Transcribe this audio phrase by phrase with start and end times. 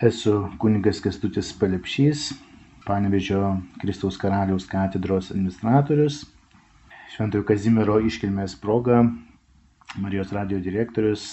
[0.00, 2.30] Esu kunigas Kestutis Palepšys,
[2.86, 6.22] Panevežio Kristaus karaliaus katedros administratorius.
[7.12, 9.02] Šventojo Kazimiero iškilmės proga
[10.00, 11.26] Marijos radio direktorius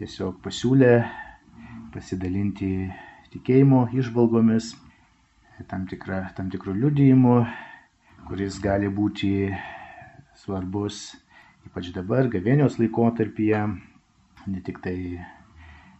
[0.00, 0.90] tiesiog pasiūlė
[1.94, 2.72] pasidalinti
[3.36, 4.72] tikėjimo išvalgomis,
[5.70, 7.38] tam, tikra, tam tikrų liudijimų,
[8.26, 9.32] kuris gali būti
[10.42, 11.12] svarbus
[11.70, 13.66] ypač dabar, gavėnios laikotarpyje,
[14.50, 14.98] ne tik tai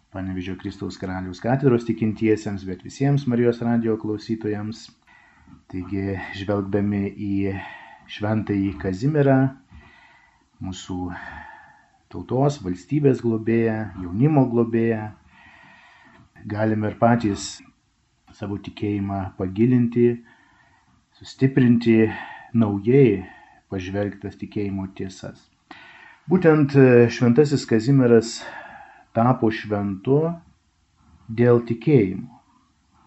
[0.09, 4.87] Panevižio Kristaus karaliaus katedros tikintiesiems, bet visiems Marijos radio klausytojams.
[5.69, 7.33] Taigi, žvelgdami į
[8.09, 9.36] šventąjį Kazimirą,
[10.64, 10.97] mūsų
[12.09, 15.10] tautos, valstybės globėją, jaunimo globėją,
[16.48, 17.50] galime ir patys
[18.33, 20.06] savo tikėjimą pagilinti,
[21.20, 21.98] sustiprinti
[22.56, 23.27] naujai
[23.69, 25.45] pažvelgtas tikėjimo tiesas.
[26.33, 26.72] Būtent
[27.12, 28.38] šventasis Kazimieras
[29.17, 30.21] tapo šventu
[31.29, 32.39] dėl tikėjimo.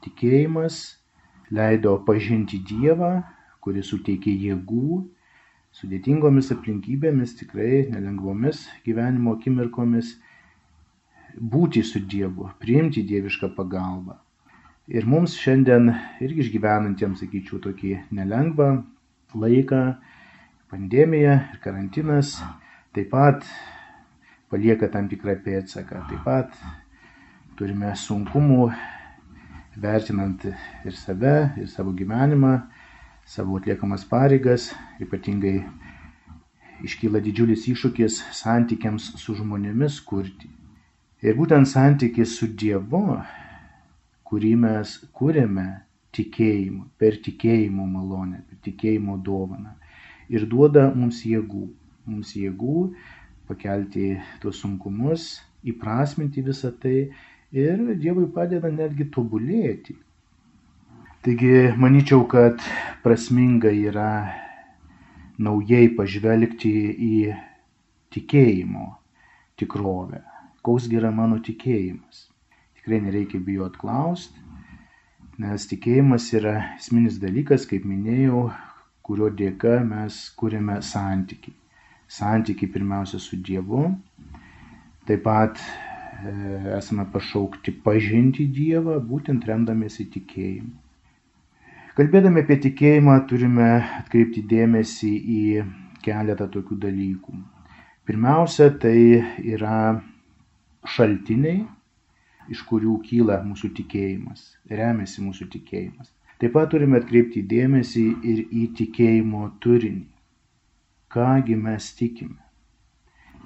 [0.01, 0.77] Tikėjimas
[1.53, 3.21] leido pažinti Dievą,
[3.61, 5.01] kuris suteikė jėgų
[5.77, 10.15] sudėtingomis aplinkybėmis, tikrai nelengvomis gyvenimo akimirkomis
[11.53, 14.17] būti su Dievu, priimti dievišką pagalbą.
[14.91, 15.93] Ir mums šiandien
[16.23, 18.71] irgi išgyvenantiems, sakyčiau, tokį nelengvą
[19.37, 19.83] laiką,
[20.71, 22.33] pandemija ir karantinas,
[22.95, 23.45] taip pat
[24.51, 26.05] palieka tam tikrą pėdsaką.
[26.09, 26.55] Taip pat
[27.59, 28.71] turime sunkumų
[29.81, 32.57] vertinant ir save, ir savo gyvenimą,
[33.25, 35.61] savo atliekamas pareigas, ypatingai
[36.85, 40.49] iškyla didžiulis iššūkis santykiams su žmonėmis kurti.
[41.21, 43.19] Ir būtent santykis su Dievu,
[44.25, 45.67] kurį mes kūrėme
[46.17, 49.75] tikėjimu, per tikėjimo malonę, per tikėjimo dovaną.
[50.33, 51.67] Ir duoda mums jėgų.
[52.09, 52.87] Mums jėgų
[53.51, 57.11] pakelti tuos sunkumus, įprasminti visą tai
[57.51, 59.97] ir Dievui padeda netgi tobulėti.
[61.21, 62.63] Taigi manyčiau, kad
[63.03, 64.11] prasminga yra
[65.37, 66.71] naujai pažvelgti
[67.07, 67.13] į
[68.15, 68.87] tikėjimo
[69.59, 70.23] tikrovę.
[70.65, 72.25] Koks yra mano tikėjimas?
[72.79, 74.41] Tikrai nereikia bijot klausti,
[75.41, 78.47] nes tikėjimas yra esminis dalykas, kaip minėjau,
[79.05, 81.60] kurio dėka mes kūrėme santykiai
[82.11, 83.85] santykiai pirmiausia su Dievu.
[85.07, 86.31] Taip pat e,
[86.77, 90.73] esame pašaukti pažinti Dievą, būtent remdamėsi tikėjimu.
[91.95, 95.41] Kalbėdami apie tikėjimą turime atkreipti dėmesį į
[96.05, 97.35] keletą tokių dalykų.
[98.07, 98.95] Pirmiausia, tai
[99.55, 99.81] yra
[100.95, 101.65] šaltiniai,
[102.51, 106.09] iš kurių kyla mūsų tikėjimas, remiasi mūsų tikėjimas.
[106.41, 110.10] Taip pat turime atkreipti dėmesį ir į tikėjimo turinį
[111.13, 112.39] kągi mes tikime.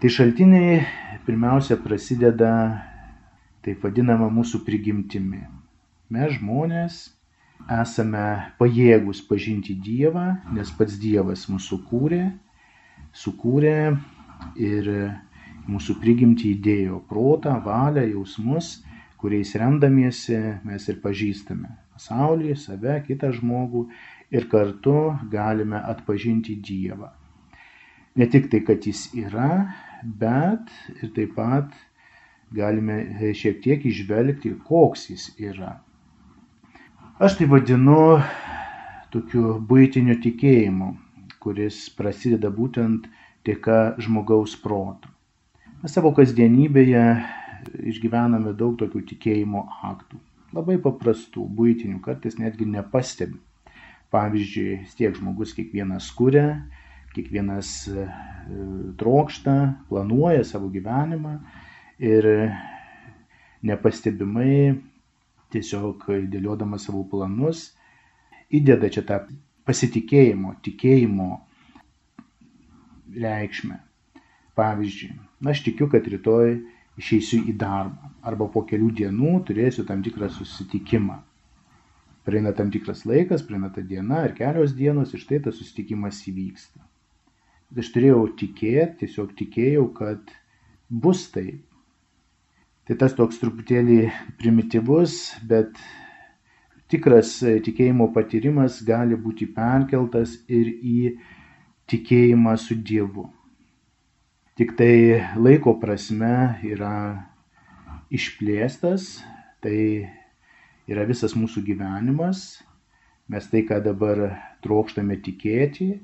[0.01, 0.81] Tai šaltiniai
[1.25, 2.51] pirmiausia prasideda
[3.65, 5.39] taip vadinama mūsų prigimtimi.
[6.13, 6.97] Mes žmonės
[7.71, 8.25] esame
[8.59, 12.21] pajėgus pažinti Dievą, nes pats Dievas mūsų kūrė,
[13.23, 13.79] sukūrė
[14.61, 14.91] ir
[15.65, 18.75] mūsų prigimti įdėjo protą, valią, jausmus,
[19.17, 20.37] kuriais remdamiesi
[20.67, 23.87] mes ir pažįstame pasaulį, save, kitą žmogų
[24.35, 27.15] ir kartu galime atpažinti Dievą
[28.15, 29.49] ne tik tai, kad jis yra,
[30.03, 30.71] bet
[31.01, 31.73] ir taip pat
[32.55, 32.99] galime
[33.35, 35.79] šiek tiek išvelgti, koks jis yra.
[37.19, 38.19] Aš tai vadinu
[39.11, 40.91] tokiu būtiniu tikėjimu,
[41.43, 43.07] kuris prasideda būtent
[43.47, 45.11] dėka žmogaus proto.
[45.83, 47.03] Mes savo kasdienybėje
[47.91, 50.19] išgyvename daug tokių tikėjimo aktų.
[50.55, 53.39] Labai paprastų, būtinių, kartais netgi nepastebi.
[54.13, 56.63] Pavyzdžiui, tiek žmogus kiekvienas kuria,
[57.15, 58.07] kiekvienas e,
[58.99, 59.55] trokšta,
[59.89, 61.37] planuoja savo gyvenimą
[62.03, 62.27] ir
[63.65, 64.75] nepastebimai
[65.55, 67.71] tiesiog dėliodamas savo planus
[68.53, 69.19] įdeda čia tą
[69.65, 71.29] pasitikėjimo, tikėjimo
[73.25, 73.79] reikšmę.
[74.55, 75.15] Pavyzdžiui,
[75.51, 76.59] aš tikiu, kad rytoj
[77.01, 81.17] išeisiu į darbą arba po kelių dienų turėsiu tam tikrą susitikimą.
[82.25, 86.81] Praeina tam tikras laikas, praeina ta diena ar kelios dienos ir štai tas susitikimas įvyksta
[87.73, 90.33] aš turėjau tikėti, tiesiog tikėjau, kad
[90.89, 91.63] bus taip.
[92.85, 95.15] Tai tas toks truputėlį primityvus,
[95.49, 95.73] bet
[96.93, 100.99] tikras tikėjimo patyrimas gali būti perkeltas ir į
[101.89, 103.25] tikėjimą su Dievu.
[104.55, 104.93] Tik tai
[105.35, 106.93] laiko prasme yra
[108.13, 109.17] išplėstas,
[109.65, 110.05] tai
[110.87, 112.61] yra visas mūsų gyvenimas,
[113.27, 114.21] mes tai, ką dabar
[114.63, 115.95] trokštame tikėti,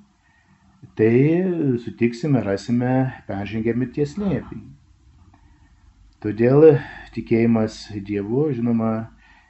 [0.98, 1.44] tai
[1.83, 2.94] sutiksime, rasime
[3.28, 4.68] peržengę mirties lėpinį.
[6.22, 6.75] Todėl
[7.16, 8.92] tikėjimas Dievu, žinoma,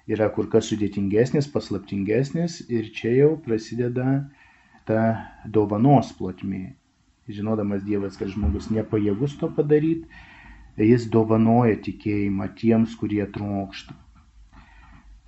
[0.08, 4.22] yra kur kas sudėtingesnis, paslaptingesnis ir čia jau prasideda
[4.88, 5.02] ta
[5.46, 6.78] dovanos plotmė.
[7.32, 10.08] Žinodamas Dievas, kad žmogus nepajėgus to padaryti,
[10.80, 13.96] jis dovanoja tikėjimą tiems, kurie trokšta.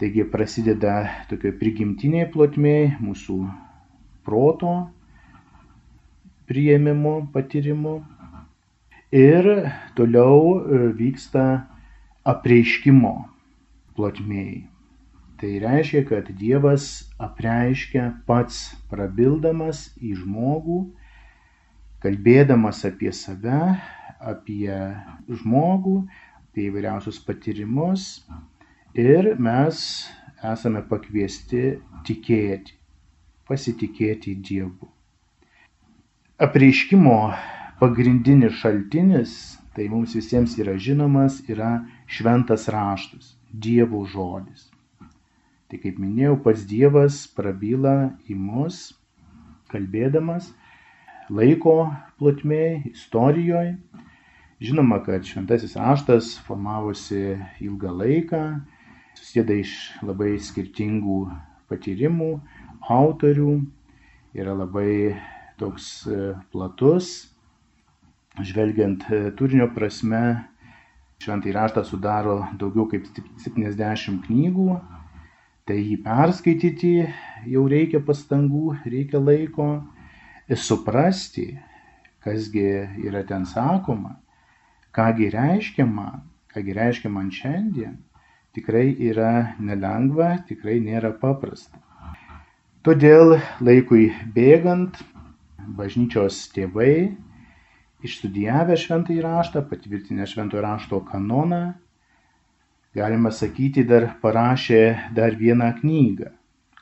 [0.02, 0.96] Taigi prasideda
[1.30, 3.38] tokio prigimtiniai plotmėje mūsų
[4.26, 4.74] proto
[6.50, 8.02] prieimimo, patyrimo.
[9.14, 9.48] Ir
[9.98, 11.46] toliau e, vyksta
[12.26, 13.14] apreiškimo
[13.98, 14.64] plotmėje.
[15.42, 16.88] Tai reiškia, kad Dievas
[17.22, 20.80] apreiškia pats prabildamas į žmogų,
[22.06, 23.60] kalbėdamas apie save,
[24.24, 24.72] apie
[25.28, 25.98] žmogų,
[26.48, 28.24] apie įvairiausius patyrimus,
[28.94, 29.78] Ir mes
[30.46, 31.62] esame pakviesti
[32.06, 32.76] tikėti,
[33.50, 34.86] pasitikėti Dievu.
[36.44, 37.18] Apreiškimo
[37.80, 39.34] pagrindinis šaltinis,
[39.72, 44.66] tai mums visiems yra žinomas, yra šventas raštas, Dievo žodis.
[45.72, 47.94] Tai kaip minėjau, pats Dievas prabyla
[48.28, 48.80] į mus,
[49.72, 50.50] kalbėdamas
[51.32, 51.78] laiko
[52.20, 53.78] plotmėje, istorijoje.
[54.60, 58.42] Žinoma, kad šventasis raštas formavosi ilgą laiką,
[59.16, 61.22] susideda iš labai skirtingų
[61.72, 62.34] patyrimų,
[62.98, 63.56] autorių,
[64.36, 64.92] yra labai
[65.64, 67.12] toks e, platus,
[68.44, 70.24] žvelgiant e, turinio prasme,
[71.24, 73.08] šventai raštą sudaro daugiau kaip
[73.40, 74.78] 70 knygų,
[75.64, 76.94] tai jį perskaityti
[77.48, 79.70] jau reikia pastangų, reikia laiko,
[80.52, 81.48] ir suprasti,
[82.24, 82.68] kasgi
[83.08, 84.18] yra ten sakoma,
[84.96, 88.02] kągi reiškia man, kągi reiškia man šiandien
[88.54, 91.80] tikrai yra nelengva, tikrai nėra paprasta.
[92.84, 95.00] Todėl laikui bėgant,
[95.78, 97.14] bažnyčios tėvai,
[98.04, 101.62] išstudijavę šventąjį raštą, patvirtinę šventojo rašto kanoną,
[102.98, 104.82] galima sakyti, dar parašė
[105.18, 106.34] dar vieną knygą,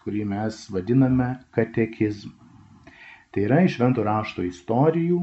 [0.03, 2.33] kurį mes vadiname katekizmu.
[3.31, 5.21] Tai yra iš švento rašto istorijų,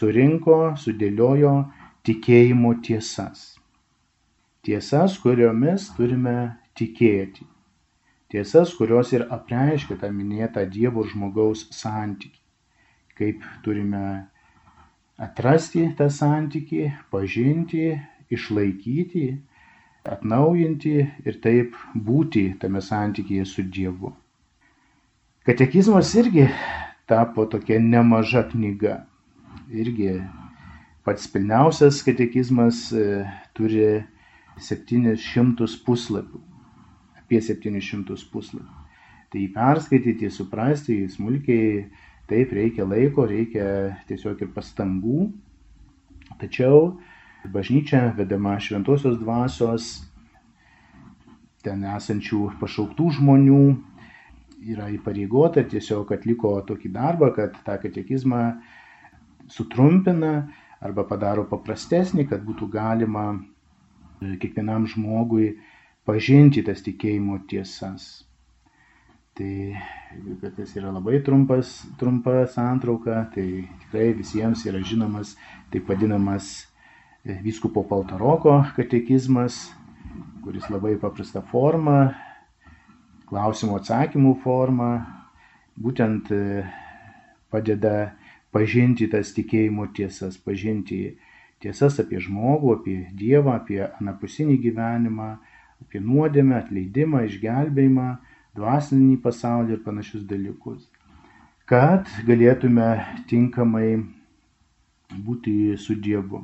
[0.00, 1.54] surinko, sudėliojo
[2.04, 3.54] tikėjimo tiesas
[4.68, 7.46] tiesas, kuriomis turime tikėti.
[8.28, 12.37] Tiesas, kurios ir apreiškia tą minėtą Dievo žmogaus santyki.
[13.18, 14.02] Kaip turime
[15.18, 17.90] atrasti tą santyki, pažinti,
[18.30, 19.26] išlaikyti,
[20.08, 20.94] atnaujinti
[21.26, 24.12] ir taip būti tame santykėje su Dievu.
[25.48, 26.46] Katekizmas irgi
[27.08, 29.02] tapo tokia nemaža knyga.
[29.72, 30.18] Irgi
[31.04, 33.24] pats pilniausias katekizmas e,
[33.56, 34.04] turi
[34.60, 36.42] 700 puslapių.
[37.22, 38.84] Apie 700 puslapių.
[39.28, 41.82] Tai jį perskaityti, suprasti, smulkiai,
[42.28, 45.28] taip reikia laiko, reikia tiesiog ir pastangų.
[46.38, 46.98] Tačiau
[47.48, 49.88] bažnyčia vedama šventosios dvasios,
[51.64, 53.62] ten esančių pašauktų žmonių,
[54.68, 58.42] yra įpareigota ir tiesiog atliko tokį darbą, kad tą katekizmą
[59.48, 60.48] sutrumpina
[60.84, 63.30] arba padaro paprastesnį, kad būtų galima
[64.20, 65.54] kiekvienam žmogui
[66.08, 68.27] pažinti tas tikėjimo tiesas.
[69.38, 69.76] Tai
[70.40, 75.36] kad tas yra labai trumpas, trumpa santrauka, tai tikrai visiems yra žinomas
[75.70, 76.66] taip vadinamas
[77.22, 79.60] e, vyskupo Paltaroko katekizmas,
[80.42, 82.16] kuris labai paprasta forma,
[83.30, 84.90] klausimų atsakymų forma,
[85.78, 86.64] būtent e,
[87.54, 88.16] padeda
[88.50, 91.12] pažinti tas tikėjimo tiesas, pažinti
[91.62, 95.36] tiesas apie žmogų, apie Dievą, apie anapusinį gyvenimą,
[95.84, 98.08] apie nuodėmę, atleidimą, išgelbėjimą,
[98.58, 100.84] dvasinį pasaulį ir panašius dalykus.
[101.68, 102.90] Kad galėtume
[103.30, 103.88] tinkamai
[105.24, 106.42] būti su Dievu.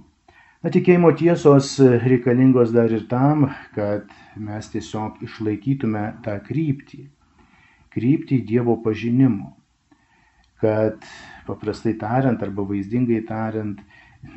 [0.64, 4.08] Na, tikėjimo tiesos reikalingos dar ir tam, kad
[4.40, 7.02] mes tiesiog išlaikytume tą kryptį.
[7.92, 9.52] Kryptį Dievo pažinimo.
[10.64, 11.04] Kad
[11.44, 13.82] paprastai tariant arba vaizdingai tariant,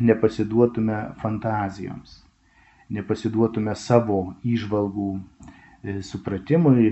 [0.03, 2.17] nepasiduotume fantazijoms,
[2.91, 5.11] nepasiduotume savo įžvalgų
[6.01, 6.91] supratimui,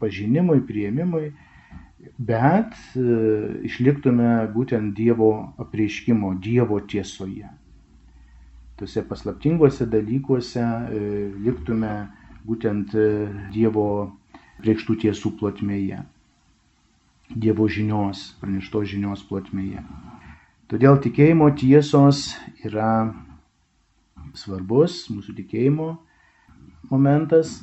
[0.00, 1.30] pažinimui, prieimimui,
[2.18, 3.04] bet e,
[3.66, 5.30] išliktume būtent Dievo
[5.62, 7.48] apreiškimo, Dievo tiesoje.
[8.76, 11.00] Tuose paslaptinguose dalykuose e,
[11.46, 11.94] liktume
[12.46, 12.92] būtent
[13.54, 13.88] Dievo
[14.62, 16.02] priekštų tiesų plotmėje,
[17.26, 19.82] Dievo žinios, praneštos žinios plotmėje.
[20.70, 22.32] Todėl tikėjimo tiesos
[22.66, 23.12] yra
[24.34, 25.92] svarbus mūsų tikėjimo
[26.90, 27.60] momentas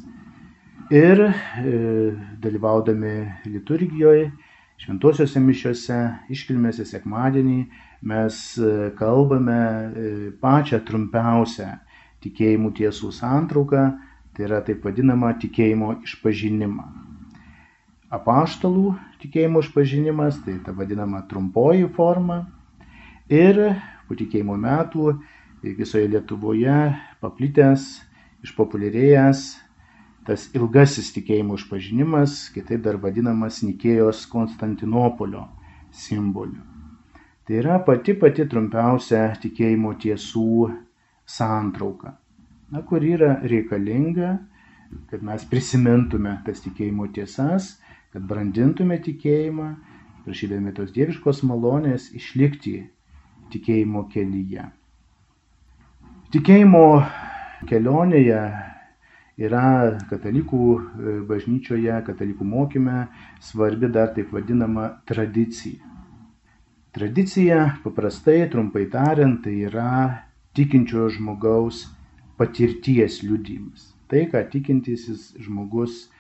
[0.91, 1.33] ir e,
[2.41, 3.15] dalyvaudami
[3.45, 4.31] liturgijoje,
[4.83, 5.99] šventosiuose mišiuose,
[6.33, 7.59] iškilmėse sekmadienį
[8.03, 10.11] mes e, kalbame e,
[10.41, 11.69] pačią trumpiausią
[12.23, 13.85] tikėjimų tiesų santrauką,
[14.35, 16.85] tai yra taip vadinama tikėjimo išpažinimą.
[18.13, 22.43] Apaštalų tikėjimo išpažinimas, tai ta vadinama trumpoji forma.
[23.31, 23.59] Ir
[24.07, 25.13] po tikėjimo metų
[25.63, 26.77] visoje Lietuvoje
[27.23, 28.03] paplitęs,
[28.43, 29.43] išpopuliarėjęs
[30.27, 35.47] tas ilgasis tikėjimo išpažinimas, kitaip dar vadinamas Nikėjos Konstantinopolio
[35.91, 36.61] simboliu.
[37.43, 40.69] Tai yra pati pati trumpiausia tikėjimo tiesų
[41.27, 42.13] santrauka,
[42.71, 44.37] na, kur yra reikalinga,
[45.11, 47.73] kad mes prisimintume tas tikėjimo tiesas,
[48.15, 49.73] kad brandintume tikėjimą,
[50.23, 52.77] prašydami tos dieviškos malonės išlikti
[53.51, 54.69] tikėjimo kelyje.
[56.31, 56.85] Tikėjimo
[57.69, 58.41] kelionėje
[59.41, 63.07] yra katalikų e, bažnyčioje, katalikų mokyme
[63.41, 65.89] svarbi dar taip vadinama tradicija.
[66.93, 71.87] Tradicija, paprastai, trumpai tariant, tai yra tikinčio žmogaus
[72.37, 73.89] patirties liudimas.
[74.11, 76.11] Tai, ką tikintysis žmogus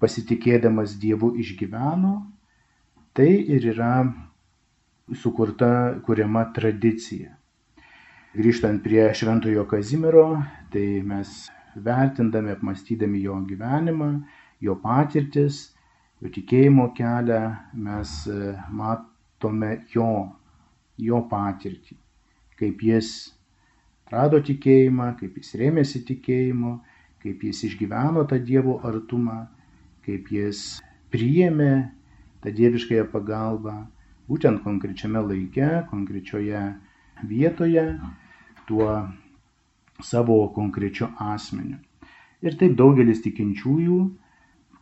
[0.00, 2.14] pasitikėdamas Dievu išgyveno,
[3.12, 4.06] tai ir yra
[5.12, 7.36] sukurta, kuriama tradicija.
[8.34, 10.24] Grįžtant prie Šventojo Kazimiero,
[10.74, 11.28] tai mes
[11.78, 14.08] vertindami, apmastydami jo gyvenimą,
[14.58, 15.58] jo patirtis,
[16.18, 17.38] jo tikėjimo kelią,
[17.78, 20.08] mes e, matome jo,
[20.98, 21.94] jo patirtį,
[22.58, 23.12] kaip jis
[24.02, 26.74] atrado tikėjimą, kaip jis rėmėsi tikėjimu,
[27.22, 29.44] kaip jis išgyveno tą Dievo artumą,
[30.02, 30.64] kaip jis
[31.14, 31.70] priėmė
[32.42, 33.78] tą dieviškąją pagalbą
[34.26, 36.66] būtent konkrečiame laike, konkrečioje
[37.30, 37.86] vietoje,
[38.68, 38.88] tuo
[40.02, 41.78] savo konkrečiu asmeniu.
[42.44, 43.98] Ir taip daugelis tikinčiųjų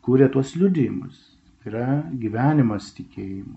[0.03, 1.19] kūrė tuos liudijimus.
[1.63, 3.55] Tai yra gyvenimas tikėjimu,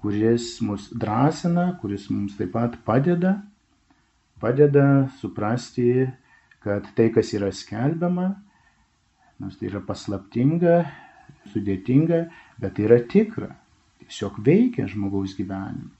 [0.00, 3.34] kuris mus drąsina, kuris mums taip pat padeda,
[4.40, 6.06] padeda suprasti,
[6.64, 8.30] kad tai, kas yra skelbiama,
[9.42, 10.78] nors tai yra paslaptinga,
[11.52, 12.22] sudėtinga,
[12.60, 13.50] bet tai yra tikra,
[14.00, 15.92] tiesiog veikia žmogaus gyvenimą.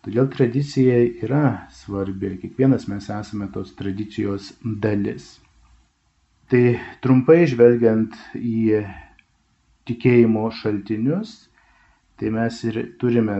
[0.00, 5.34] Todėl tradicija yra svarbi ir kiekvienas mes esame tos tradicijos dalis.
[6.48, 6.62] Tai
[7.04, 8.80] trumpai žvelgiant į
[9.90, 11.34] tikėjimo šaltinius,
[12.16, 13.36] tai mes ir turime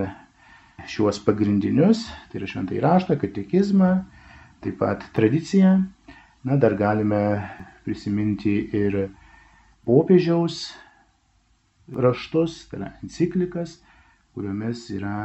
[0.89, 3.91] šiuos pagrindinius, tai yra šventai raštą, katekizmą,
[4.61, 5.75] taip pat tradiciją.
[6.45, 7.25] Na, dar galime
[7.85, 9.07] prisiminti ir
[9.89, 10.63] popiežiaus
[11.93, 13.79] raštus, tai yra enciklikas,
[14.37, 15.17] kuriomis yra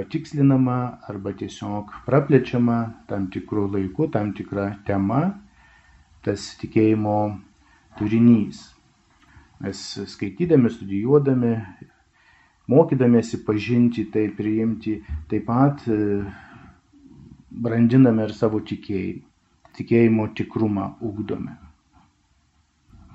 [0.00, 2.78] patikslinama arba tiesiog praplečiama
[3.10, 5.20] tam tikrų laikų, tam tikra tema,
[6.24, 7.16] tas tikėjimo
[7.98, 8.62] turinys.
[9.60, 11.52] Mes skaitydami, studijuodami,
[12.72, 14.96] mokydamėsi pažinti, tai priimti,
[15.28, 15.98] taip pat e,
[17.50, 19.26] brandiname ir savo tikėjimą.
[19.70, 21.52] Tikėjimo tikrumą ugdome.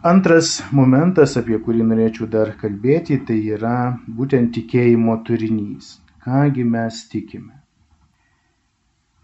[0.07, 3.75] Antras momentas, apie kurį norėčiau dar kalbėti, tai yra
[4.07, 5.91] būtent tikėjimo turinys
[6.25, 7.61] kągi mes tikime.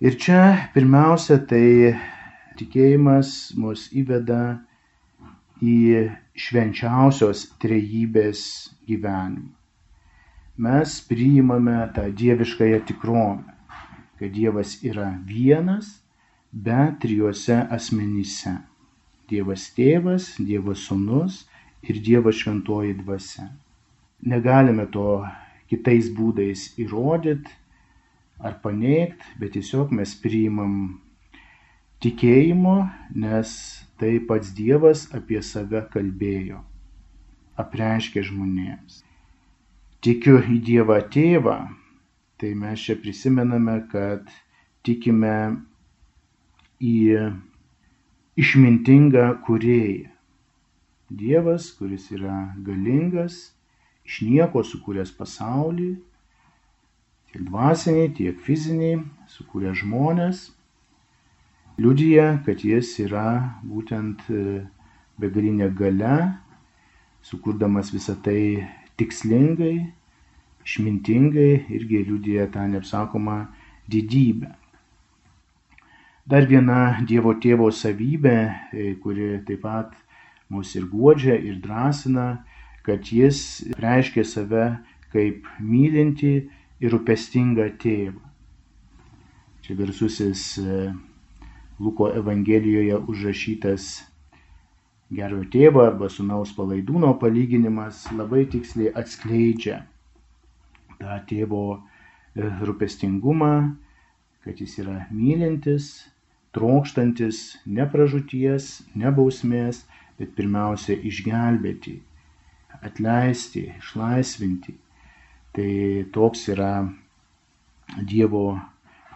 [0.02, 0.42] Ir čia
[0.74, 1.94] pirmiausia, tai
[2.58, 4.42] tikėjimas mus įveda
[5.62, 5.78] į
[6.34, 8.44] švenčiausios trejybės
[8.90, 9.52] gyvenimą.
[10.62, 13.54] Mes priimame tą dieviškąją tikrovę,
[14.20, 15.88] kad Dievas yra vienas,
[16.54, 18.58] bet trijuose asmenyse.
[19.30, 21.46] Dievas tėvas, Dievas sunus
[21.82, 23.48] ir Dievas šventoji dvasia.
[24.22, 25.24] Negalime to
[25.72, 27.54] kitais būdais įrodyti
[28.42, 30.76] ar paneigti, bet tiesiog mes priimam
[32.04, 32.76] tikėjimo,
[33.16, 33.54] nes
[34.02, 36.60] tai pats Dievas apie save kalbėjo,
[37.62, 39.02] apreiškė žmonėms.
[40.02, 41.58] Tikiu į Dievą tėvą,
[42.42, 44.26] tai mes čia prisimename, kad
[44.82, 45.62] tikime
[46.82, 46.96] į
[48.42, 50.10] išmintingą kurėją.
[51.12, 53.52] Dievas, kuris yra galingas,
[54.12, 55.94] iš nieko sukūręs pasaulį,
[57.32, 58.98] tiek dvasiniai, tiek fiziniai,
[59.32, 60.50] sukūrė žmonės,
[61.80, 64.66] liudyja, kad jis yra būtent e,
[65.16, 66.18] begalinė gale,
[67.24, 68.68] sukurdamas visą tai
[69.00, 69.78] tikslingai,
[70.68, 73.46] išmintingai irgi liudyja tą neapsakomą
[73.88, 74.52] didybę.
[76.28, 78.38] Dar viena Dievo tėvo savybė,
[78.76, 79.96] e, kuri taip pat
[80.52, 82.42] mus ir godžia, ir drąsina,
[82.86, 84.66] kad jis reiškia save
[85.14, 86.34] kaip mylinti
[86.82, 88.22] ir rūpestingą tėvą.
[89.62, 90.78] Čia garsusis e,
[91.82, 93.92] Luko Evangelijoje užrašytas
[95.14, 99.84] gerojo tėvo arba sunaus palaidūno palyginimas labai tiksliai atskleidžia
[101.02, 101.82] tą tėvo e,
[102.70, 103.54] rūpestingumą,
[104.46, 105.92] kad jis yra mylintis,
[106.56, 109.84] trokštantis ne pražūties, ne bausmės,
[110.20, 112.00] bet pirmiausia išgelbėti,
[112.80, 114.76] atleisti, išlaisvinti.
[115.52, 115.72] Tai
[116.16, 116.74] toks yra
[118.08, 118.56] Dievo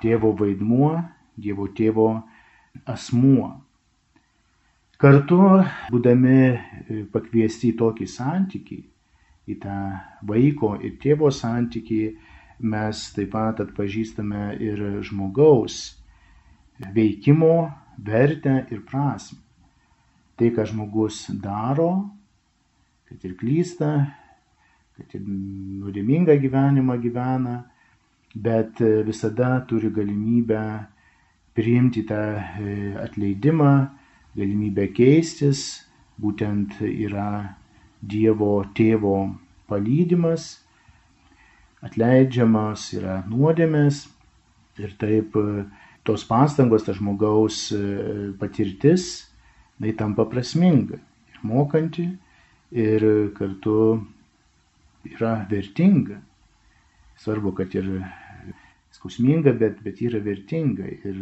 [0.03, 0.97] tėvo vaidmuo,
[1.39, 2.09] Dievo tėvo
[2.91, 3.53] asmuo.
[4.99, 5.39] Kartu,
[5.91, 8.77] būdami pakviesti į tokį santykį,
[9.51, 9.79] į tą
[10.27, 12.01] vaiko ir tėvo santykį,
[12.63, 15.97] mes taip pat atpažįstame ir žmogaus
[16.95, 19.39] veikimo vertę ir prasme.
[20.35, 22.09] Tai, ką žmogus daro,
[23.09, 23.91] kad ir klysta,
[24.95, 27.55] kad ir nuodėmingą gyvenimą gyvena,
[28.35, 30.61] bet visada turi galimybę
[31.55, 32.21] priimti tą
[33.03, 33.73] atleidimą,
[34.35, 35.85] galimybę keistis,
[36.19, 37.55] būtent yra
[38.05, 39.15] Dievo tėvo
[39.69, 40.59] palydimas,
[41.85, 44.03] atleidžiamas yra nuodėmės
[44.81, 45.33] ir taip
[46.05, 47.71] tos pastangos, ta žmogaus
[48.37, 49.07] patirtis,
[49.79, 50.99] tai tampa prasminga.
[51.33, 52.05] Ir mokanti
[52.71, 53.05] ir
[53.37, 54.05] kartu
[55.11, 56.21] yra vertinga.
[57.21, 57.89] Svarbu, kad ir
[58.95, 61.19] skausminga, bet, bet yra vertinga ir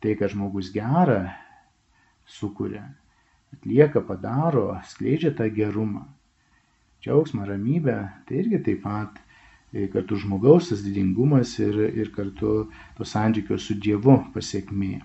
[0.00, 1.22] tai, kad žmogus gerą
[2.28, 2.84] sukuria,
[3.54, 6.06] atlieka, padaro, skleidžia tą gerumą
[7.00, 7.96] džiaugsmą, ramybę,
[8.28, 9.16] tai irgi taip pat
[9.72, 12.68] e, kartu žmogaus tas didingumas ir, ir kartu
[12.98, 14.98] to santykio su Dievu pasiekmė.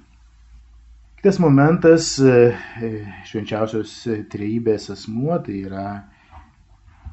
[1.25, 2.32] Kitas momentas e,
[2.86, 2.89] e,
[3.25, 3.96] švenčiausios
[4.29, 5.86] trejybės asmuo tai yra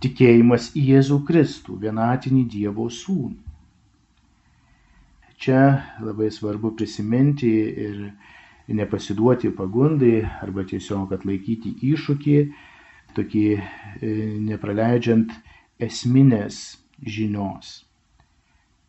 [0.05, 3.39] tikėjimas į Jėzų Kristų, vienatinį Dievo sūnų.
[5.41, 5.63] Čia
[6.05, 7.55] labai svarbu prisiminti
[7.87, 8.05] ir
[8.83, 12.39] nepasiduoti pagundai arba tiesiog atlaikyti iššūkį,
[13.17, 13.63] tokį e,
[14.53, 15.33] nepraleidžiant
[15.81, 16.65] esminės
[17.01, 17.79] žinios,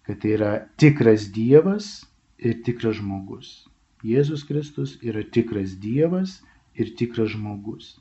[0.03, 2.01] kad tai yra tikras Dievas
[2.43, 3.61] ir tikras žmogus.
[4.03, 6.41] Jėzus Kristus yra tikras Dievas
[6.75, 7.93] ir tikras žmogus.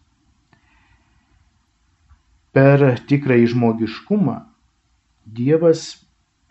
[2.52, 4.38] Per tikrąjį žmogiškumą
[5.38, 5.84] Dievas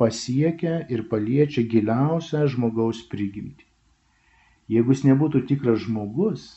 [0.02, 3.68] pasiekia ir paliečia giliausią žmogaus prigimtį.
[4.72, 6.48] Jeigu jis nebūtų tikras žmogus,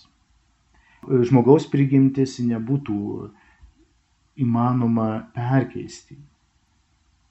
[1.04, 2.98] žmogaus prigimtis nebūtų
[4.40, 6.16] įmanoma perkeisti.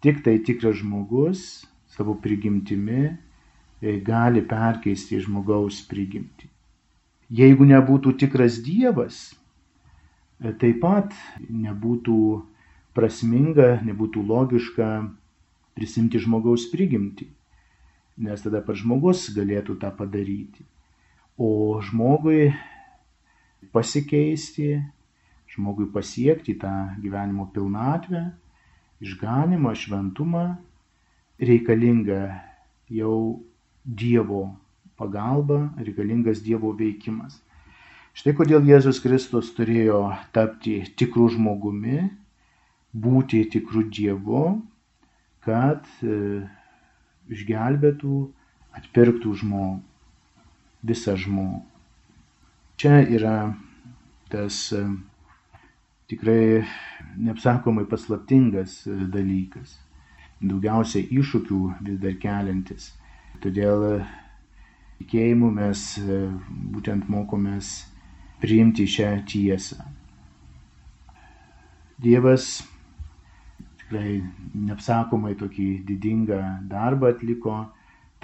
[0.04, 1.64] Tik tai tikras žmogus
[1.96, 3.14] savo prigimtimi
[4.06, 6.48] gali perkeisti žmogaus prigimtį.
[7.34, 9.34] Jeigu nebūtų tikras Dievas,
[10.40, 11.16] e, taip pat
[11.50, 12.18] nebūtų
[12.96, 14.90] prasminga, nebūtų logiška
[15.74, 17.28] prisimti žmogaus prigimtį,
[18.24, 20.66] nes tada pats žmogus galėtų tą padaryti.
[21.42, 22.54] O žmogui
[23.74, 24.78] pasikeisti,
[25.50, 28.28] žmogui pasiekti tą gyvenimo pilnatvę,
[29.04, 30.46] išganimą, šventumą,
[31.42, 32.22] reikalinga
[32.94, 33.42] jau
[33.84, 34.56] Dievo
[34.98, 37.40] pagalba, reikalingas Dievo veikimas.
[38.14, 42.04] Štai kodėl Jėzus Kristus turėjo tapti tikrų žmogumi,
[42.94, 44.44] būti tikrų Dievu,
[45.44, 46.46] kad e,
[47.34, 48.20] išgelbėtų,
[48.78, 49.82] atpirktų žmogų,
[50.86, 51.64] visą žmogų.
[52.78, 53.38] Čia yra
[54.32, 54.86] tas e,
[56.12, 56.64] tikrai
[57.18, 59.80] neapsakomai paslaptingas dalykas,
[60.40, 62.92] daugiausiai iššūkių vis dar keliantis.
[63.44, 63.96] Todėl e,
[65.02, 65.88] tikėjimu mes
[66.76, 67.74] būtent mokomės
[68.44, 69.84] priimti šią tiesą.
[72.04, 72.48] Dievas
[73.80, 74.22] tikrai
[74.54, 76.40] neapsakomai tokį didingą
[76.72, 77.58] darbą atliko,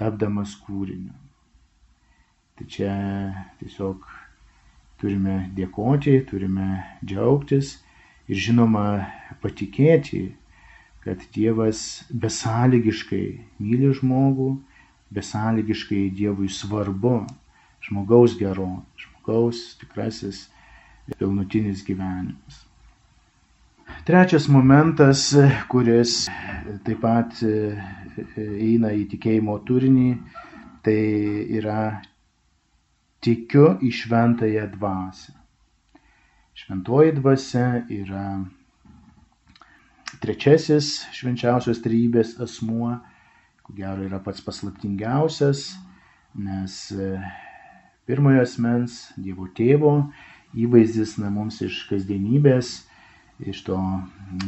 [0.00, 1.12] tapdamas kūriniu.
[2.56, 2.94] Tai čia
[3.60, 4.04] tiesiog
[5.00, 6.68] turime dėkoti, turime
[7.04, 7.78] džiaugtis
[8.28, 8.84] ir žinoma
[9.40, 10.26] patikėti,
[11.00, 13.24] kad Dievas besąlygiškai
[13.62, 14.50] myli žmogų,
[15.10, 17.26] besąlygiškai Dievui svarbu
[17.82, 20.48] žmogaus gero, žmogaus tikrasis
[21.18, 22.66] pilnutinis gyvenimas.
[24.06, 25.34] Trečias momentas,
[25.68, 26.28] kuris
[26.86, 27.40] taip pat
[28.38, 30.12] eina į tikėjimo turinį,
[30.86, 31.00] tai
[31.58, 31.82] yra
[33.24, 35.34] tikiu į šventąją dvasę.
[36.60, 38.24] Šventoji dvasia yra
[40.20, 42.98] trečiasis švenčiausios trybės asmuo,
[43.70, 45.78] ko gero yra pats paslaptingiausias,
[46.34, 47.20] nes e,
[48.06, 50.10] pirmojo asmens Dievo tėvo
[50.58, 52.82] įvaizdis na, mums iš kasdienybės,
[53.38, 53.78] iš to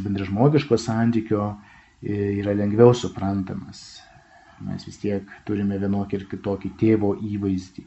[0.03, 1.53] bendražmogiško santykio
[2.03, 4.01] e, yra lengviau suprantamas.
[4.63, 7.85] Mes vis tiek turime vienokį ir kitokį tėvo įvaizdį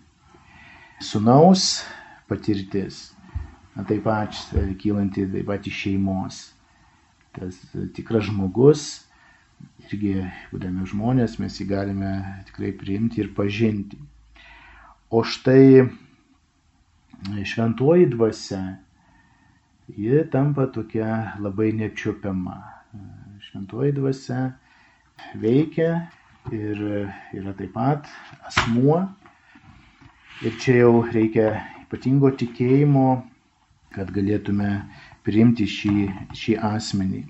[1.05, 1.83] sunaus
[2.29, 3.11] patirtis,
[3.77, 6.45] na, taip pat e, kylanti taip pat iš šeimos.
[7.37, 7.61] Tas
[7.93, 9.06] tikras žmogus
[9.87, 10.15] irgi,
[10.51, 12.13] būdami žmonės, mes jį galime
[12.49, 13.99] tikrai priimti ir pažinti.
[15.11, 15.87] O štai
[17.47, 18.63] šventuoji dvasia,
[19.97, 22.57] ji tampa tokia labai nečiupiama.
[23.47, 24.41] Šventuoji dvasia
[25.39, 26.09] veikia
[26.53, 26.83] ir
[27.37, 28.11] yra taip pat
[28.49, 29.07] asmuo.
[30.45, 33.23] Ir čia jau reikia ypatingo tikėjimo,
[33.95, 34.83] kad galėtume
[35.25, 35.95] priimti šį,
[36.37, 37.23] šį asmenį.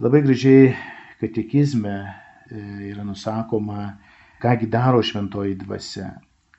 [0.00, 0.74] Labai gražiai
[1.20, 3.96] katekizme e, yra nusakoma,
[4.42, 6.10] kągi daro šventoji dvasia,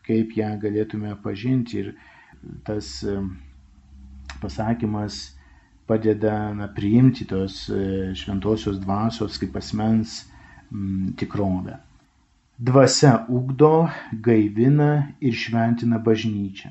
[0.06, 1.93] kaip ją galėtume pažinti ir
[2.67, 3.17] tas e,
[4.41, 5.21] pasakymas
[5.89, 10.21] padeda na, priimti tos e, šventosios dvasios kaip asmens
[11.19, 11.80] tikrovę.
[12.62, 16.69] Dvasia ugdo, gaivina ir šventina bažnyčią.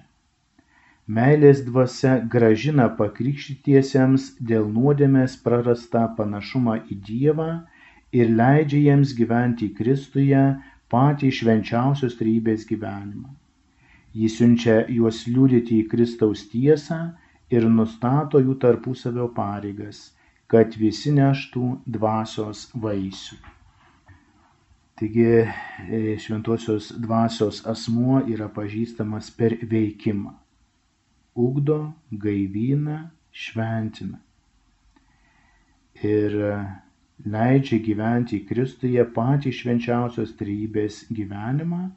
[1.11, 7.49] Meilės dvasia gražina pakrikštytiesiems dėl nuodėmės prarastą panašumą į Dievą
[8.13, 10.43] ir leidžia jiems gyventi Kristuje
[10.91, 13.31] patį švenčiausios trybės gyvenimą.
[14.21, 16.99] Jis siunčia juos liūdėti į Kristaus tiesą
[17.55, 20.09] ir nustato jų tarpusavio pareigas,
[20.51, 23.39] kad visi neštų dvasios vaisių.
[25.01, 25.47] Taigi e,
[26.21, 30.35] šventosios dvasios asmuo yra pažįstamas per veikimą.
[31.41, 31.79] Ugdo,
[32.11, 32.99] gaivina,
[33.31, 34.19] šventina.
[36.03, 36.37] Ir
[37.27, 41.89] leidžia gyventi Kristuje patį švenčiausios trybės gyvenimą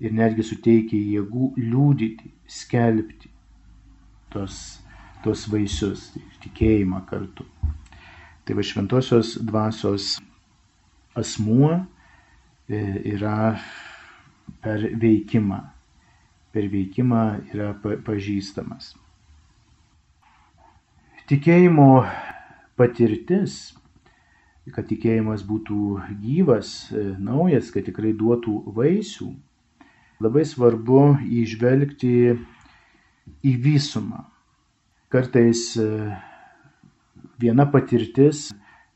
[0.00, 3.30] ir netgi suteikia jėgų liūdyti, skelbti,
[4.32, 4.80] tos,
[5.24, 7.46] tos vaisius, tai tikėjimą kartu.
[8.46, 10.16] Tai va šventosios dvasios
[11.16, 11.72] asmuo
[12.68, 12.82] e,
[13.16, 13.56] yra
[14.62, 15.58] per veikimą,
[16.54, 18.92] per veikimą yra pažįstamas.
[21.26, 21.90] Tikėjimo
[22.78, 23.74] patirtis,
[24.74, 25.80] kad tikėjimas būtų
[26.22, 29.28] gyvas, e, naujas, kad tikrai duotų vaisių,
[30.22, 31.02] labai svarbu
[31.42, 32.16] įžvelgti
[33.46, 34.24] į visumą.
[35.12, 35.86] Kartais e,
[37.38, 38.48] viena patirtis,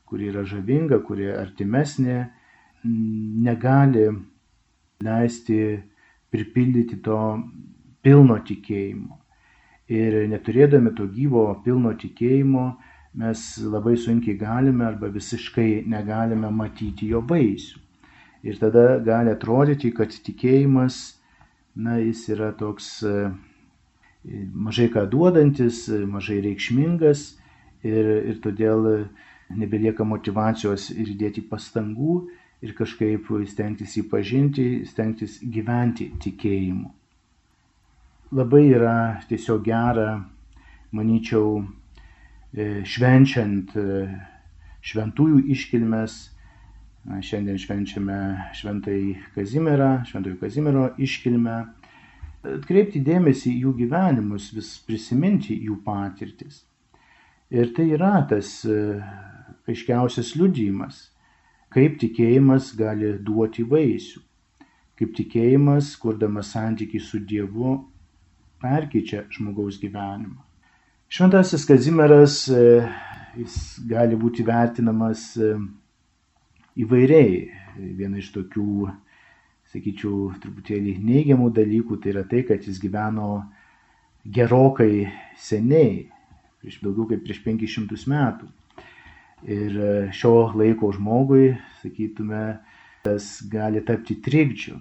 [0.05, 2.19] kuri yra žavinga, kuri artimesnė,
[2.83, 4.09] negali
[5.05, 5.61] leisti
[6.33, 7.17] pripildyti to
[8.03, 9.17] pilno tikėjimo.
[9.91, 12.65] Ir neturėdami to gyvo pilno tikėjimo,
[13.13, 17.79] mes labai sunkiai galime arba visiškai negalime matyti jo vaisių.
[18.41, 21.17] Ir tada gali atrodyti, kad tikėjimas,
[21.75, 23.29] na, jis yra toks e,
[24.53, 27.25] mažai ką duodantis, mažai reikšmingas
[27.85, 28.87] ir, ir todėl
[29.57, 32.15] nebelieka motivacijos ir įdėti pastangų
[32.61, 36.89] ir kažkaip stengtis jį pažinti, stengtis gyventi tikėjimu.
[38.31, 38.95] Labai yra
[39.27, 40.21] tiesiog gera,
[40.95, 41.59] manyčiau,
[42.53, 43.87] švenčiant e,
[44.83, 46.19] šventųjų iškilmes.
[47.01, 48.17] Šiandien švenčiame
[48.53, 51.55] šventai Kazimierą, šventojo Kazimiero iškilmę
[52.45, 56.61] atkreipti dėmesį į jų gyvenimus, vis prisiminti jų patirtis.
[57.49, 58.77] Ir tai yra tas e,
[59.69, 61.07] aiškiausias liudijimas,
[61.73, 64.21] kaip tikėjimas gali duoti vaisių,
[64.99, 67.75] kaip tikėjimas, kurdamas santykių su Dievu,
[68.61, 70.50] perkyčia žmogaus gyvenimą.
[71.11, 72.59] Šventasis Kazimieras, e,
[73.35, 75.49] jis gali būti vertinamas e,
[76.79, 77.41] įvairiai.
[77.97, 78.85] Viena iš tokių
[79.73, 83.41] sakyčiau, truputėlį neigiamų dalykų, tai yra tai, kad jis gyveno
[84.23, 86.07] gerokai seniai,
[86.63, 88.47] prieš daugiau kaip prieš 500 metų.
[89.51, 92.45] Ir e, šio laiko žmogui, sakytume,
[93.03, 94.79] tas gali tapti trikdžiu,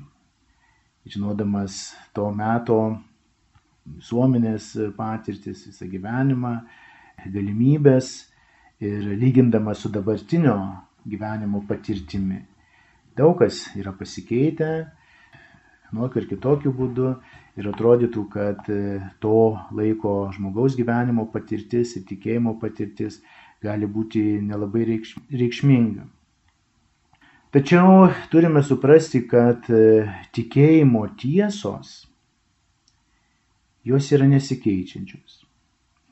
[1.11, 2.83] žinodamas to meto
[3.87, 6.55] visuomenės patirtis, visą gyvenimą,
[7.33, 8.13] galimybės
[8.81, 10.57] ir lygindamas su dabartinio
[11.09, 12.41] gyvenimo patirtimi.
[13.17, 14.71] Daug kas yra pasikeitę,
[15.91, 17.11] vienokiu ir kitokiu būdu
[17.59, 23.21] ir atrodytų, kad e, to laiko žmogaus gyvenimo patirtis ir tikėjimo patirtis
[23.61, 26.07] gali būti nelabai reikšminga.
[27.51, 32.07] Tačiau turime suprasti, kad e, tikėjimo tiesos,
[33.85, 35.45] jos yra nesikeičiančios.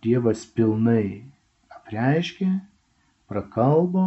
[0.03, 1.25] Dievas pilnai
[1.75, 2.49] apreiškė,
[3.29, 4.07] prakalbo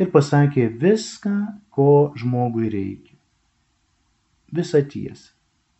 [0.00, 1.36] ir pasakė viską,
[1.70, 3.16] ko žmogui reikia.
[4.52, 5.32] Visą tiesą.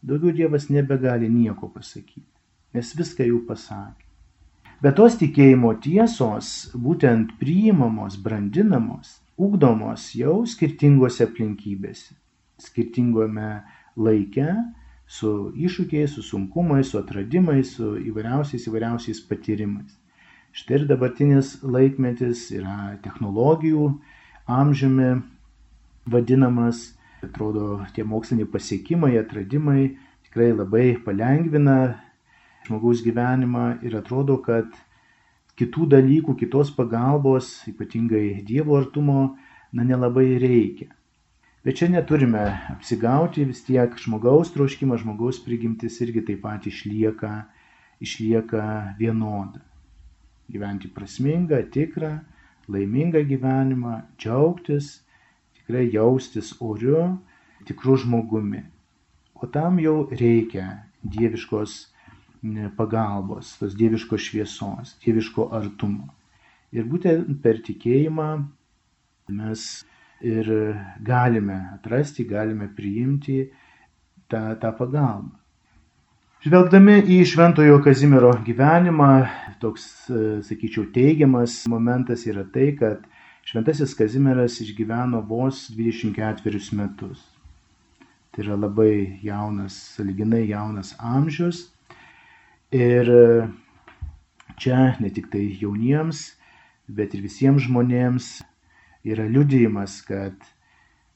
[0.07, 2.29] Daugiau Dievas nebegali nieko pasakyti,
[2.77, 4.05] nes viską jau pasakė.
[4.85, 12.13] Bet tos tikėjimo tiesos būtent priimamos, brandinamos, ugdomos jau skirtingose aplinkybėse,
[12.61, 13.49] skirtingome
[13.97, 14.51] laike,
[15.07, 19.95] su iššūkiais, su sunkumais, su atradimais, su įvairiausiais įvairiausiais patyrimais.
[20.57, 23.91] Štai ir dabartinis laikmetis yra technologijų
[24.47, 25.17] amžiumi
[26.11, 26.93] vadinamas.
[27.25, 31.97] Atrodo, tie moksliniai pasiekimai, atradimai tikrai labai palengvina
[32.67, 34.69] žmogaus gyvenimą ir atrodo, kad
[35.57, 39.37] kitų dalykų, kitos pagalbos, ypatingai Dievo artumo,
[39.73, 40.91] na nelabai reikia.
[41.67, 47.31] Bet čia neturime apsigauti, vis tiek žmogaus troškimas, žmogaus prigimtis irgi taip pat išlieka,
[47.99, 48.67] išlieka
[49.01, 49.65] vienoda.
[50.47, 52.13] Gyventi prasmingą, tikrą,
[52.71, 54.93] laimingą gyvenimą, džiaugtis,
[55.59, 57.17] tikrai jaustis oriu,
[57.67, 58.63] tikru žmogumi.
[59.35, 60.69] O tam jau reikia
[61.03, 61.75] dieviškos
[62.79, 66.15] pagalbos, tos dieviškos šviesos, dieviško artumo.
[66.71, 68.31] Ir būtent per tikėjimą
[69.35, 69.67] mes
[70.21, 70.49] ir
[71.05, 73.43] galime atrasti, galime priimti
[74.31, 75.35] tą, tą pagalbą.
[76.47, 79.11] Žvelgdami į Šventojo Kazimiero gyvenimą,
[79.59, 79.87] toks,
[80.47, 83.03] sakyčiau, teigiamas momentas yra tai, kad
[83.47, 87.25] Šventasis Kazimieras išgyveno vos 24 metus.
[88.31, 91.65] Tai yra labai jaunas, saliginai jaunas amžius
[92.71, 93.49] Ir e,
[94.59, 96.35] čia ne tik tai jauniems,
[96.91, 98.43] bet ir visiems žmonėms
[99.07, 100.35] yra liudijimas, kad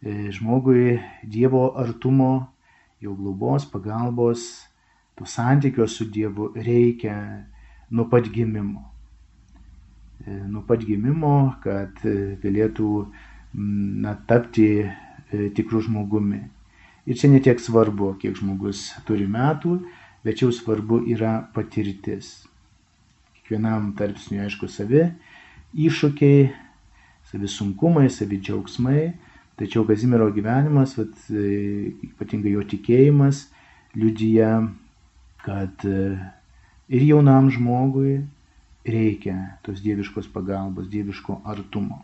[0.03, 2.53] e, žmogui Dievo artumo,
[3.01, 4.47] jo globos, pagalbos,
[5.19, 7.17] to santykio su Dievu reikia
[7.91, 8.85] nuo pat gimimo.
[10.27, 11.99] E, nuo pat gimimo, kad
[12.43, 12.91] galėtų
[13.55, 14.71] na, tapti
[15.31, 16.41] tikrų žmogumi.
[17.11, 19.81] Ir čia netiek svarbu, kiek žmogus turi metų,
[20.25, 22.45] bet jau svarbu yra patirtis.
[23.35, 25.09] Kiekvienam tarpsniui, aišku, savi
[25.75, 26.51] iššūkiai,
[27.31, 29.13] savi sunkumai, savi džiaugsmai,
[29.61, 33.45] tačiau Kazimiero gyvenimas, vat, e, ypatingai jo tikėjimas,
[33.95, 34.51] liudyja,
[35.45, 36.17] kad e,
[36.91, 38.19] ir jaunam žmogui
[38.87, 42.01] reikia tos dieviškos pagalbos, dieviško artumo.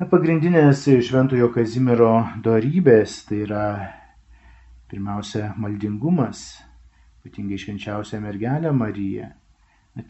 [0.00, 2.12] Na, pagrindinės šventojo Kazimiero
[2.44, 3.66] darybės tai yra
[4.90, 6.58] pirmiausia maldingumas,
[7.22, 9.30] ypatingai švenčiausią mergelę Mariją,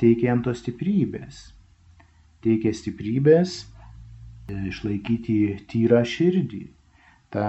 [0.01, 1.51] teikia jam tos stiprybės.
[2.43, 3.61] Teikia stiprybės
[4.69, 5.39] išlaikyti
[5.71, 6.63] tyrą širdį,
[7.33, 7.47] tą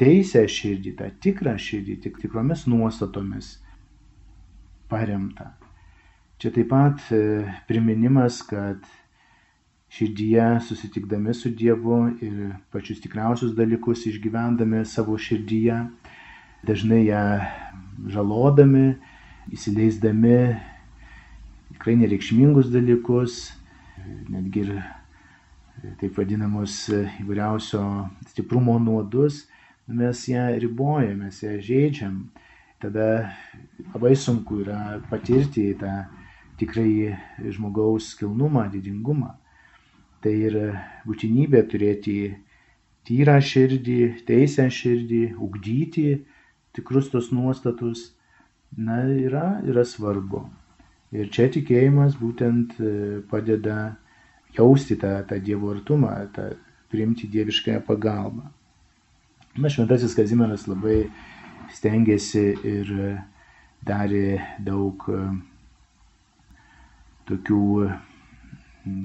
[0.00, 3.56] teisę širdį, tą tikrą širdį, tik tikromis nuostatomis
[4.90, 5.52] paremta.
[6.42, 8.82] Čia taip pat e, priminimas, kad
[9.92, 15.78] širdyje susitikdami su Dievu ir pačius tikriausius dalykus išgyvendami savo širdyje,
[16.66, 17.22] dažnai ją
[18.10, 18.96] žalodami,
[19.52, 20.38] įsileisdami
[21.76, 23.52] tikrai nereikšmingus dalykus,
[24.32, 24.74] netgi ir
[26.00, 27.82] taip vadinamus įvairiausio
[28.30, 29.46] stiprumo nuodus,
[29.88, 32.16] mes ją ribojame, mes ją žaidžiam.
[32.82, 33.30] Tada
[33.92, 35.92] labai sunku yra patirti tą
[36.58, 37.16] tikrai
[37.50, 39.34] žmogaus kilnumą, didingumą.
[40.22, 40.56] Tai ir
[41.06, 42.16] būtinybė turėti
[43.06, 46.22] tyrą širdį, teisę širdį, ugdyti
[46.74, 48.12] tikrus tos nuostatus,
[48.76, 50.46] na, yra, yra svarbu.
[51.12, 53.96] Ir čia tikėjimas būtent e, padeda
[54.56, 56.50] jausti tą, tą Dievo artumą, tą
[56.92, 58.44] priimti dieviškąją pagalbą.
[59.56, 61.06] Na, šventasis Kazimieras labai
[61.72, 62.92] stengiasi ir
[63.84, 65.20] darė daug e,
[67.28, 67.62] tokių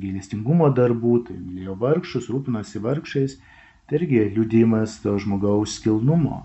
[0.02, 3.38] gailestingumo darbų, tai mylėjo vargšus, rūpinosi vargšais,
[3.88, 6.44] tai irgi liūdimas to žmogaus kilnumo.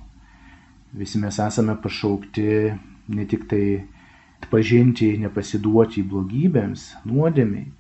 [0.93, 2.49] Visi mes esame pašaukti
[3.13, 3.65] ne tik tai
[4.51, 7.71] pažinti, nepasiduoti blogybėms, nuodėmiai,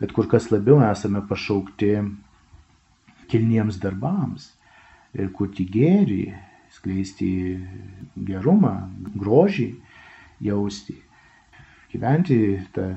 [0.00, 1.92] bet kur kas labiau esame pašaukti
[3.30, 4.52] kilniems darbams
[5.16, 6.22] ir kurti gėrį,
[6.76, 7.30] skleisti
[8.28, 8.74] gerumą,
[9.16, 9.70] grožį,
[10.44, 10.96] jausti,
[11.92, 12.38] gyventi
[12.76, 12.90] ta,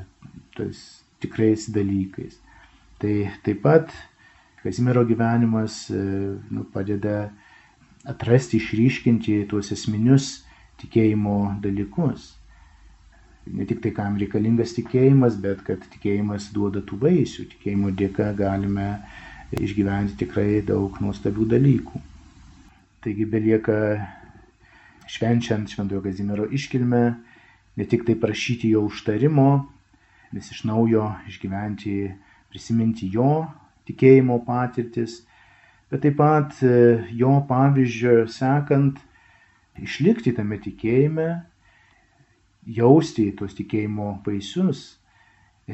[0.57, 0.81] tais
[1.23, 2.39] tikrais dalykais.
[2.99, 3.93] Tai taip pat
[4.59, 5.85] Kazimiero gyvenimas
[6.51, 7.29] nu, padeda
[8.03, 10.41] atrasti, išryškinti tuos esminius
[10.81, 12.33] tikėjimo dalykus.
[13.49, 17.47] Ne tik tai, kam reikalingas tikėjimas, bet kad tikėjimas duoda tų vaisių.
[17.55, 18.91] Tikėjimo dėka galime
[19.57, 22.01] išgyventi tikrai daug nuostabių dalykų.
[23.01, 23.79] Taigi belieka
[25.09, 27.03] švenčiant Šventojo Kazimiero iškilmę,
[27.79, 29.49] ne tik tai prašyti jo užtarimo,
[30.35, 31.95] vis iš naujo išgyventi,
[32.51, 33.47] prisiminti jo
[33.89, 35.23] tikėjimo patirtis,
[35.89, 36.73] bet taip pat e,
[37.17, 38.99] jo pavyzdžio sekant
[39.81, 41.29] išlikti tame tikėjime,
[42.69, 44.99] jausti tuos tikėjimo vaisius,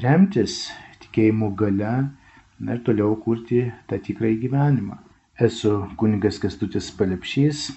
[0.03, 0.69] remtis
[1.03, 1.95] tikėjimo gale
[2.63, 4.99] ir toliau kurti tą tikrąjį gyvenimą.
[5.35, 7.67] Esu kunigas Kestutis Palepšys,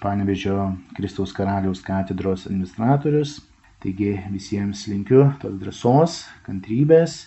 [0.00, 3.40] Panevežio Kristaus karaliaus katedros administratorius.
[3.82, 7.26] Taigi visiems linkiu tos drąsos, kantrybės,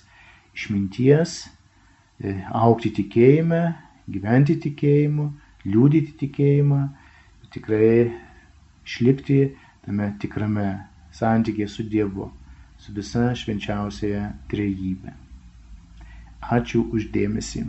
[0.55, 1.36] išminties
[2.23, 3.62] e, aukti tikėjime,
[4.08, 5.27] gyventi tikėjimu,
[5.67, 6.81] liūdyti tikėjimą,
[7.53, 7.91] tikrai
[8.88, 9.39] išlikti
[9.86, 10.69] tame tikrame
[11.15, 12.30] santykėje su Dievu,
[12.82, 15.15] su visa švenčiausiaja trejybė.
[16.56, 17.63] Ačiū uždėmesi.